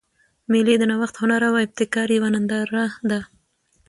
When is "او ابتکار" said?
1.49-2.07